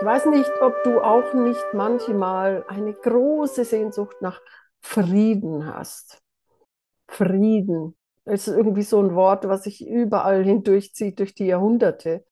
Ich 0.00 0.04
weiß 0.06 0.26
nicht, 0.26 0.50
ob 0.60 0.74
du 0.84 1.00
auch 1.00 1.34
nicht 1.34 1.64
manchmal 1.72 2.64
eine 2.68 2.94
große 2.94 3.64
Sehnsucht 3.64 4.16
nach 4.20 4.40
Frieden 4.80 5.66
hast. 5.66 6.22
Frieden. 7.08 7.96
Das 8.24 8.46
ist 8.46 8.56
irgendwie 8.56 8.82
so 8.82 9.00
ein 9.02 9.16
Wort, 9.16 9.48
was 9.48 9.64
sich 9.64 9.84
überall 9.84 10.44
hindurchzieht 10.44 11.18
durch 11.18 11.34
die 11.34 11.46
Jahrhunderte. 11.46 12.24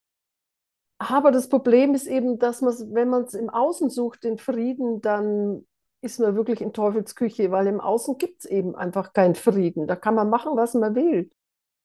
Aber 0.98 1.32
das 1.32 1.48
Problem 1.48 1.94
ist 1.94 2.06
eben, 2.06 2.38
dass 2.38 2.62
man, 2.62 2.72
wenn 2.92 3.08
man 3.08 3.24
es 3.24 3.34
im 3.34 3.50
Außen 3.50 3.90
sucht, 3.90 4.22
den 4.22 4.38
Frieden, 4.38 5.00
dann 5.00 5.66
ist 6.02 6.20
man 6.20 6.36
wirklich 6.36 6.60
in 6.60 6.72
Teufelsküche, 6.72 7.50
weil 7.50 7.66
im 7.66 7.80
Außen 7.80 8.16
gibt 8.16 8.44
es 8.44 8.50
eben 8.50 8.76
einfach 8.76 9.12
keinen 9.12 9.34
Frieden. 9.34 9.88
Da 9.88 9.96
kann 9.96 10.14
man 10.14 10.30
machen, 10.30 10.56
was 10.56 10.74
man 10.74 10.94
will. 10.94 11.32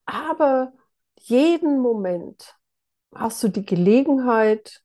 Aber 0.06 0.74
jeden 1.18 1.80
Moment 1.80 2.56
hast 3.16 3.42
du 3.42 3.48
die 3.48 3.66
Gelegenheit, 3.66 4.84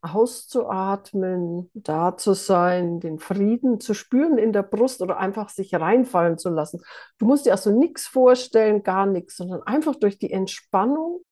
auszuatmen, 0.00 1.70
da 1.74 2.16
zu 2.16 2.34
sein, 2.34 3.00
den 3.00 3.18
Frieden 3.18 3.80
zu 3.80 3.94
spüren 3.94 4.38
in 4.38 4.52
der 4.52 4.62
Brust 4.62 5.02
oder 5.02 5.18
einfach 5.18 5.48
sich 5.48 5.74
reinfallen 5.74 6.38
zu 6.38 6.50
lassen. 6.50 6.82
Du 7.18 7.26
musst 7.26 7.46
dir 7.46 7.52
also 7.52 7.70
nichts 7.70 8.06
vorstellen, 8.06 8.82
gar 8.82 9.06
nichts, 9.06 9.36
sondern 9.36 9.62
einfach 9.62 9.96
durch 9.96 10.18
die 10.18 10.32
Entspannung 10.32 11.22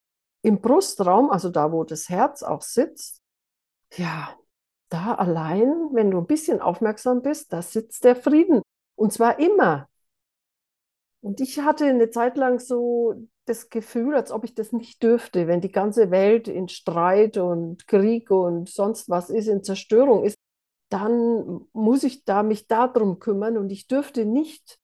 im 0.43 0.61
Brustraum, 0.61 1.31
also 1.31 1.51
da, 1.51 1.73
wo 1.73 1.85
das 1.85 2.09
Herz 2.09 2.43
auch 2.43 2.63
sitzt, 2.63 3.23
ja, 3.95 4.37
da 4.89 5.15
allein, 5.15 5.69
wenn 5.93 6.11
du 6.11 6.19
ein 6.19 6.27
bisschen 6.27 6.61
aufmerksam 6.61 7.23
bist, 7.23 7.53
da 7.53 7.63
sitzt 7.63 8.05
der 8.05 8.17
Frieden. 8.17 8.63
Und 8.95 9.13
zwar 9.13 9.39
immer. 9.39 9.89
Und 11.21 11.41
ich 11.41 11.59
hatte 11.61 11.87
eine 11.87 12.11
Zeit 12.11 12.37
lang 12.37 12.61
so 12.61 13.27
das 13.47 13.71
Gefühl, 13.71 14.15
als 14.15 14.31
ob 14.31 14.45
ich 14.45 14.55
das 14.55 14.73
nicht 14.73 15.03
dürfte, 15.03 15.47
wenn 15.47 15.61
die 15.61 15.73
ganze 15.73 16.11
Welt 16.11 16.49
in 16.49 16.69
Streit 16.69 17.37
und 17.37 17.87
Krieg 17.87 18.31
und 18.31 18.69
sonst 18.69 19.09
was 19.09 19.31
ist, 19.31 19.47
in 19.49 19.63
Zerstörung 19.63 20.25
ist, 20.25 20.37
dann 20.91 21.67
muss 21.73 22.05
ich 22.05 22.25
da 22.25 22.43
mich 22.43 22.67
darum 22.67 23.19
kümmern 23.19 23.57
und 23.57 23.71
ich 23.71 23.89
dürfte 23.89 24.25
nicht 24.25 24.79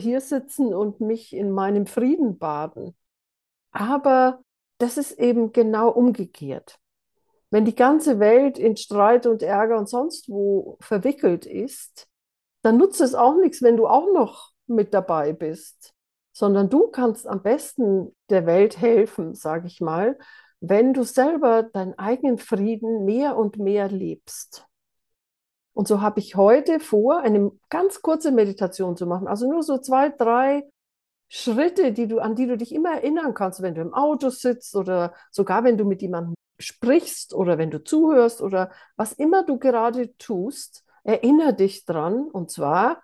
hier 0.00 0.20
sitzen 0.20 0.74
und 0.74 1.00
mich 1.00 1.32
in 1.32 1.50
meinem 1.50 1.86
Frieden 1.86 2.38
baden. 2.38 2.94
Aber 3.70 4.42
das 4.78 4.98
ist 4.98 5.12
eben 5.18 5.52
genau 5.52 5.88
umgekehrt. 5.90 6.78
Wenn 7.50 7.64
die 7.64 7.74
ganze 7.74 8.18
Welt 8.18 8.58
in 8.58 8.76
Streit 8.76 9.26
und 9.26 9.42
Ärger 9.42 9.78
und 9.78 9.88
sonst 9.88 10.28
wo 10.28 10.76
verwickelt 10.80 11.46
ist, 11.46 12.08
dann 12.62 12.76
nutzt 12.76 13.00
es 13.00 13.14
auch 13.14 13.36
nichts, 13.36 13.62
wenn 13.62 13.76
du 13.76 13.86
auch 13.86 14.12
noch 14.12 14.52
mit 14.66 14.92
dabei 14.92 15.32
bist, 15.32 15.94
sondern 16.36 16.68
du 16.68 16.88
kannst 16.88 17.26
am 17.26 17.40
besten 17.40 18.14
der 18.28 18.44
Welt 18.44 18.78
helfen, 18.78 19.34
sage 19.34 19.68
ich 19.68 19.80
mal, 19.80 20.18
wenn 20.60 20.92
du 20.92 21.02
selber 21.02 21.62
deinen 21.62 21.98
eigenen 21.98 22.36
Frieden 22.36 23.06
mehr 23.06 23.38
und 23.38 23.56
mehr 23.56 23.88
lebst. 23.88 24.66
Und 25.72 25.88
so 25.88 26.02
habe 26.02 26.20
ich 26.20 26.36
heute 26.36 26.78
vor, 26.78 27.20
eine 27.20 27.52
ganz 27.70 28.02
kurze 28.02 28.32
Meditation 28.32 28.98
zu 28.98 29.06
machen, 29.06 29.28
also 29.28 29.50
nur 29.50 29.62
so 29.62 29.78
zwei, 29.78 30.10
drei 30.10 30.64
Schritte, 31.28 31.92
die 31.92 32.06
du, 32.06 32.18
an 32.18 32.34
die 32.34 32.46
du 32.46 32.58
dich 32.58 32.74
immer 32.74 32.96
erinnern 32.96 33.32
kannst, 33.32 33.62
wenn 33.62 33.74
du 33.74 33.80
im 33.80 33.94
Auto 33.94 34.28
sitzt 34.28 34.76
oder 34.76 35.14
sogar 35.30 35.64
wenn 35.64 35.78
du 35.78 35.86
mit 35.86 36.02
jemandem 36.02 36.34
sprichst 36.58 37.32
oder 37.32 37.56
wenn 37.56 37.70
du 37.70 37.82
zuhörst 37.82 38.42
oder 38.42 38.70
was 38.96 39.14
immer 39.14 39.42
du 39.42 39.58
gerade 39.58 40.14
tust, 40.18 40.84
erinnere 41.02 41.54
dich 41.54 41.86
dran 41.86 42.28
und 42.30 42.50
zwar 42.50 43.00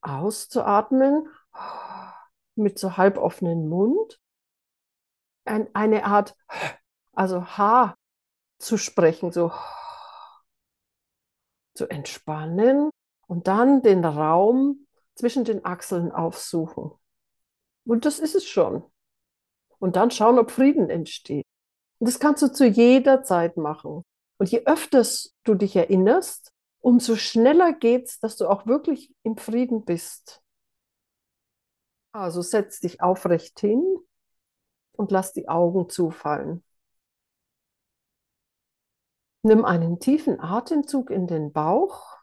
auszuatmen 0.00 1.28
mit 2.62 2.78
so 2.78 2.96
halboffenen 2.96 3.68
Mund, 3.68 4.20
ein, 5.44 5.68
eine 5.74 6.04
Art, 6.04 6.36
also 7.12 7.44
H 7.44 7.96
zu 8.58 8.78
sprechen, 8.78 9.32
so 9.32 9.52
zu 11.74 11.88
entspannen 11.88 12.90
und 13.26 13.48
dann 13.48 13.82
den 13.82 14.04
Raum 14.04 14.86
zwischen 15.14 15.44
den 15.44 15.64
Achseln 15.64 16.12
aufsuchen. 16.12 16.92
Und 17.84 18.04
das 18.04 18.18
ist 18.18 18.34
es 18.34 18.46
schon. 18.46 18.84
Und 19.78 19.96
dann 19.96 20.10
schauen, 20.10 20.38
ob 20.38 20.50
Frieden 20.50 20.90
entsteht. 20.90 21.44
Und 21.98 22.08
das 22.08 22.20
kannst 22.20 22.42
du 22.42 22.52
zu 22.52 22.66
jeder 22.66 23.22
Zeit 23.22 23.56
machen. 23.56 24.04
Und 24.38 24.50
je 24.50 24.64
öfter 24.66 25.04
du 25.44 25.54
dich 25.54 25.74
erinnerst, 25.76 26.52
umso 26.80 27.16
schneller 27.16 27.72
geht 27.72 28.06
es, 28.06 28.18
dass 28.20 28.36
du 28.36 28.48
auch 28.48 28.66
wirklich 28.66 29.14
im 29.22 29.36
Frieden 29.36 29.84
bist. 29.84 30.42
Also 32.12 32.42
setz 32.42 32.80
dich 32.80 33.00
aufrecht 33.00 33.58
hin 33.60 33.82
und 34.92 35.10
lass 35.10 35.32
die 35.32 35.48
Augen 35.48 35.88
zufallen. 35.88 36.62
Nimm 39.42 39.64
einen 39.64 39.98
tiefen 39.98 40.38
Atemzug 40.38 41.10
in 41.10 41.26
den 41.26 41.52
Bauch 41.52 42.18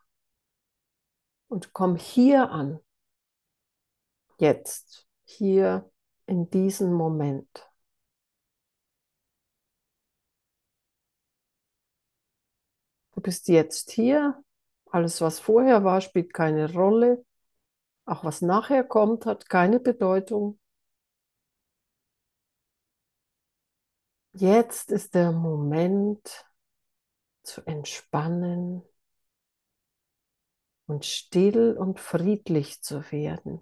und 1.50 1.74
komm 1.74 1.96
hier 1.98 2.52
an. 2.52 2.80
Jetzt, 4.38 5.08
hier 5.26 5.92
in 6.28 6.50
diesem 6.50 6.94
Moment. 6.94 7.70
Du 13.16 13.22
bist 13.22 13.50
jetzt 13.50 13.92
hier 13.92 14.42
alles, 14.92 15.20
was 15.20 15.40
vorher 15.40 15.84
war, 15.84 16.00
spielt 16.00 16.34
keine 16.34 16.72
Rolle. 16.72 17.26
Auch 18.10 18.24
was 18.24 18.42
nachher 18.42 18.84
kommt, 18.84 19.28
hat 19.28 19.50
keine 19.50 19.80
Bedeutung. 19.80 20.60
Jetzt 24.34 24.92
ist 24.92 25.14
der 25.14 25.32
Moment 25.32 26.44
zu 27.44 27.62
entspannen 27.68 28.82
und 30.88 31.06
still 31.06 31.78
und 31.78 32.00
friedlich 32.00 32.82
zu 32.82 33.12
werden. 33.12 33.62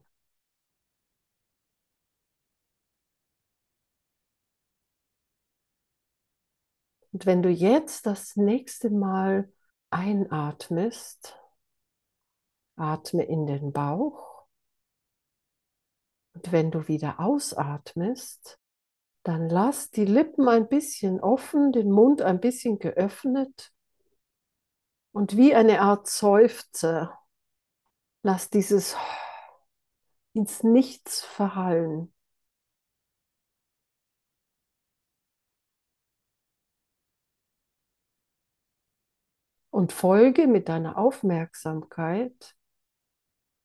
Und 7.12 7.26
wenn 7.26 7.42
du 7.42 7.50
jetzt 7.50 8.06
das 8.06 8.38
nächste 8.38 8.92
Mal 8.92 9.52
einatmest, 9.90 11.38
atme 12.78 13.24
in 13.24 13.46
den 13.46 13.74
Bauch. 13.74 14.37
Und 16.38 16.52
wenn 16.52 16.70
du 16.70 16.88
wieder 16.88 17.20
ausatmest, 17.20 18.60
dann 19.24 19.50
lass 19.50 19.90
die 19.90 20.06
Lippen 20.06 20.48
ein 20.48 20.70
bisschen 20.70 21.20
offen, 21.20 21.72
den 21.72 21.90
Mund 21.90 22.22
ein 22.22 22.40
bisschen 22.40 22.78
geöffnet 22.78 23.74
und 25.14 25.36
wie 25.36 25.56
eine 25.56 25.82
Art 25.82 26.08
Seufzer, 26.08 27.18
lass 28.22 28.52
dieses 28.52 28.96
ins 30.34 30.62
Nichts 30.62 31.26
verhallen. 31.26 32.14
und 39.72 39.92
folge 39.92 40.48
mit 40.48 40.70
deiner 40.70 40.98
Aufmerksamkeit, 40.98 42.56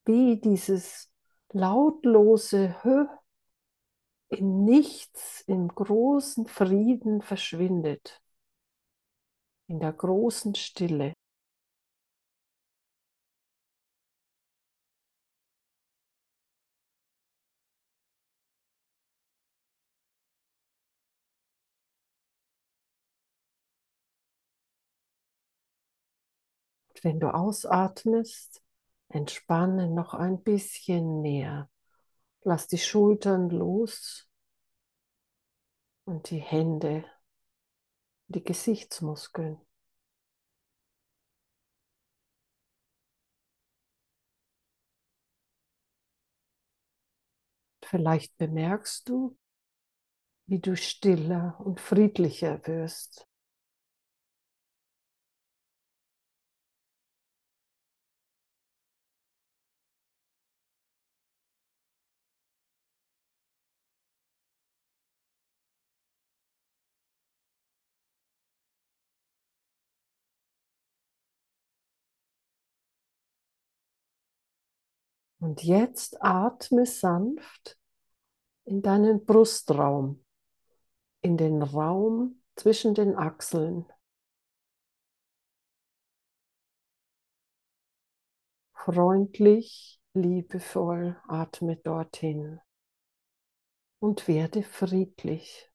wie 0.05 0.41
dieses 0.41 1.12
lautlose 1.55 2.75
Hö 2.83 3.07
im 4.29 4.65
Nichts, 4.65 5.43
im 5.47 5.69
großen 5.69 6.47
Frieden 6.47 7.23
verschwindet, 7.23 8.21
in 9.69 9.81
der 9.81 9.93
großen 9.93 10.55
Stille. 10.55 11.15
wenn 27.05 27.21
du 27.21 27.35
ausatmest, 27.35 28.62
entspanne 29.13 29.89
noch 29.89 30.15
ein 30.15 30.43
bisschen 30.43 31.23
mehr. 31.23 31.71
Lass 32.43 32.67
die 32.69 32.79
Schultern 32.79 33.51
los 33.51 34.29
und 36.05 36.31
die 36.31 36.41
Hände, 36.41 37.05
die 38.29 38.43
Gesichtsmuskeln. 38.43 39.61
Vielleicht 47.85 48.39
bemerkst 48.39 49.09
du, 49.09 49.37
wie 50.47 50.61
du 50.61 50.77
stiller 50.77 51.61
und 51.61 51.81
friedlicher 51.81 52.67
wirst. 52.67 53.29
Und 75.43 75.65
jetzt 75.65 76.23
atme 76.23 76.87
sanft 76.87 77.77
in 78.63 78.81
deinen 78.81 79.25
Brustraum, 79.25 80.25
in 81.21 81.37
den 81.37 81.63
Raum 81.63 82.41
zwischen 82.55 82.95
den 82.95 83.17
Achseln. 83.17 83.85
Freundlich, 88.73 90.01
liebevoll 90.15 91.21
atme 91.27 91.75
dorthin 91.75 92.61
und 93.99 94.29
werde 94.29 94.63
friedlich. 94.63 95.72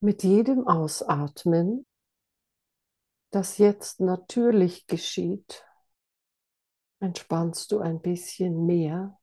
Mit 0.00 0.22
jedem 0.22 0.68
Ausatmen, 0.68 1.84
das 3.30 3.58
jetzt 3.58 3.98
natürlich 3.98 4.86
geschieht, 4.86 5.64
entspannst 7.00 7.72
du 7.72 7.80
ein 7.80 8.00
bisschen 8.00 8.64
mehr 8.64 9.18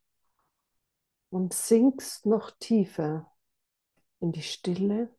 und 1.30 1.54
sinkst 1.54 2.26
noch 2.26 2.50
tiefer 2.58 3.32
in 4.20 4.32
die 4.32 4.42
Stille 4.42 5.14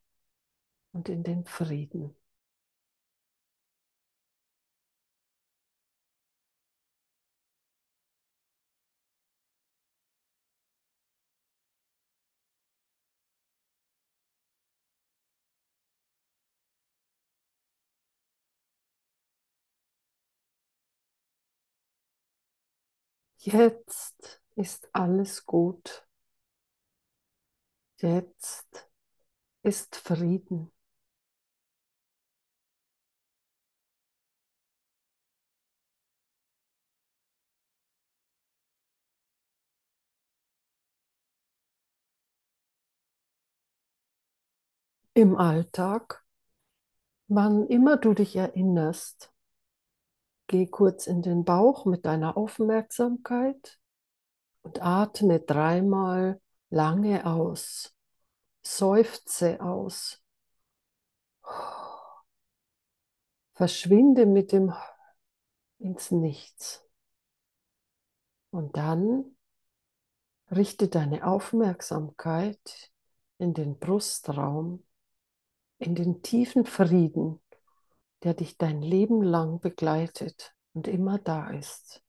und 0.92 1.10
in 1.10 1.24
den 1.24 1.44
Frieden. 1.46 2.16
Jetzt 23.40 24.42
ist 24.56 24.90
alles 24.94 25.46
gut. 25.46 26.08
Jetzt 27.98 28.90
ist 29.64 29.96
Frieden. 29.96 30.72
Im 45.14 45.36
Alltag, 45.36 46.24
wann 47.28 47.66
immer 47.68 47.98
du 47.98 48.14
dich 48.14 48.36
erinnerst, 48.36 49.32
geh 50.48 50.68
kurz 50.68 51.08
in 51.08 51.22
den 51.22 51.44
Bauch 51.44 51.86
mit 51.86 52.06
deiner 52.06 52.38
Aufmerksamkeit 52.38 53.80
und 54.64 54.82
atme 54.82 55.40
dreimal 55.40 56.42
lange 56.70 57.26
aus. 57.26 57.94
Seufze 58.62 59.62
aus. 59.62 60.22
Verschwinde 63.54 64.26
mit 64.26 64.52
dem 64.52 64.74
ins 65.80 66.12
Nichts. 66.12 66.86
Und 68.52 68.78
dann 68.78 69.38
richte 70.52 70.88
deine 70.88 71.26
Aufmerksamkeit 71.26 72.92
in 73.38 73.54
den 73.54 73.78
Brustraum, 73.80 74.86
in 75.78 75.96
den 75.96 76.22
tiefen 76.22 76.66
Frieden, 76.66 77.42
der 78.24 78.34
dich 78.34 78.58
dein 78.58 78.82
Leben 78.82 79.22
lang 79.22 79.60
begleitet 79.60 80.56
und 80.74 80.88
immer 80.88 81.20
da 81.20 81.50
ist. 81.52 82.04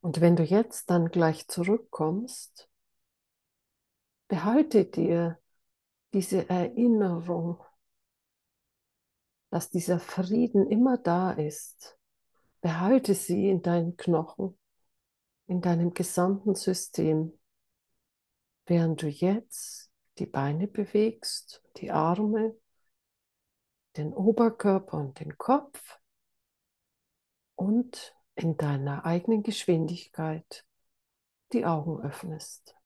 Und 0.00 0.20
wenn 0.20 0.36
du 0.36 0.42
jetzt 0.42 0.90
dann 0.90 1.10
gleich 1.10 1.48
zurückkommst, 1.48 2.70
behalte 4.28 4.84
dir 4.86 5.38
diese 6.12 6.48
Erinnerung, 6.48 7.62
dass 9.50 9.70
dieser 9.70 9.98
Frieden 10.00 10.70
immer 10.70 10.98
da 10.98 11.32
ist. 11.32 11.98
Behalte 12.60 13.14
sie 13.14 13.48
in 13.48 13.62
deinen 13.62 13.96
Knochen, 13.96 14.57
in 15.48 15.62
deinem 15.62 15.94
gesamten 15.94 16.54
System, 16.54 17.32
während 18.66 19.02
du 19.02 19.08
jetzt 19.08 19.90
die 20.18 20.26
Beine 20.26 20.68
bewegst, 20.68 21.64
die 21.78 21.90
Arme, 21.90 22.54
den 23.96 24.12
Oberkörper 24.12 24.98
und 24.98 25.18
den 25.18 25.38
Kopf 25.38 25.98
und 27.56 28.14
in 28.36 28.56
deiner 28.56 29.04
eigenen 29.04 29.42
Geschwindigkeit 29.42 30.64
die 31.52 31.64
Augen 31.64 32.00
öffnest. 32.02 32.77